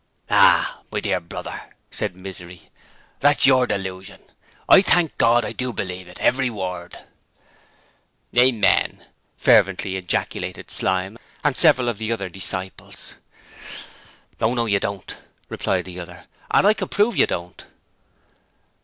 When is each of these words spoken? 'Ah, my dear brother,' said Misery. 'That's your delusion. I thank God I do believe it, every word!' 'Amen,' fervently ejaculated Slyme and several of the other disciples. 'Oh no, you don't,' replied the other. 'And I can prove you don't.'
'Ah, 0.31 0.81
my 0.91 0.99
dear 0.99 1.19
brother,' 1.19 1.75
said 1.91 2.15
Misery. 2.15 2.71
'That's 3.19 3.45
your 3.45 3.67
delusion. 3.67 4.19
I 4.67 4.81
thank 4.81 5.15
God 5.19 5.45
I 5.45 5.51
do 5.51 5.71
believe 5.71 6.07
it, 6.07 6.19
every 6.19 6.49
word!' 6.49 6.97
'Amen,' 8.35 9.05
fervently 9.37 9.97
ejaculated 9.97 10.71
Slyme 10.71 11.19
and 11.43 11.55
several 11.55 11.87
of 11.87 11.99
the 11.99 12.11
other 12.11 12.29
disciples. 12.29 13.13
'Oh 14.39 14.55
no, 14.55 14.65
you 14.65 14.79
don't,' 14.79 15.17
replied 15.49 15.85
the 15.85 15.99
other. 15.99 16.25
'And 16.49 16.65
I 16.65 16.73
can 16.73 16.87
prove 16.87 17.15
you 17.15 17.27
don't.' 17.27 17.63